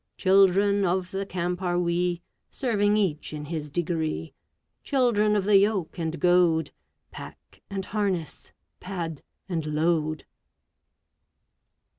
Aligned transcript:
Children 0.17 0.83
of 0.83 1.11
the 1.11 1.27
Camp 1.27 1.61
are 1.61 1.77
we, 1.77 2.23
Serving 2.49 2.97
each 2.97 3.33
in 3.33 3.45
his 3.45 3.69
degree; 3.69 4.33
Children 4.83 5.35
of 5.35 5.43
the 5.43 5.57
yoke 5.59 5.99
and 5.99 6.19
goad, 6.19 6.71
Pack 7.11 7.61
and 7.69 7.85
harness, 7.85 8.51
pad 8.79 9.21
and 9.47 9.63
load! 9.67 10.25